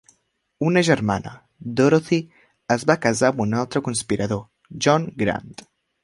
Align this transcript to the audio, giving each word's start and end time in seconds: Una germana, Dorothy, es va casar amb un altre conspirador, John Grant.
Una 0.67 0.81
germana, 0.85 1.33
Dorothy, 1.81 2.17
es 2.75 2.85
va 2.91 2.95
casar 3.03 3.29
amb 3.33 3.43
un 3.45 3.53
altre 3.59 3.83
conspirador, 3.89 4.41
John 4.87 5.05
Grant. 5.21 5.53